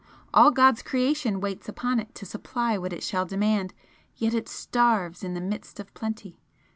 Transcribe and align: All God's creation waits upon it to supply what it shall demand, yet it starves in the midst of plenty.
All 0.33 0.49
God's 0.49 0.81
creation 0.81 1.39
waits 1.39 1.69
upon 1.69 1.99
it 1.99 2.15
to 2.15 2.25
supply 2.25 2.75
what 2.75 2.91
it 2.91 3.03
shall 3.03 3.23
demand, 3.27 3.75
yet 4.15 4.33
it 4.33 4.49
starves 4.49 5.23
in 5.23 5.35
the 5.35 5.39
midst 5.41 5.79
of 5.79 5.93
plenty. 5.93 6.39